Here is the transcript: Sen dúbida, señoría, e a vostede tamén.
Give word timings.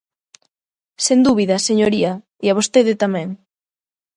Sen 1.05 1.19
dúbida, 1.27 1.65
señoría, 1.67 2.11
e 2.45 2.45
a 2.51 2.57
vostede 2.59 2.93
tamén. 3.03 3.29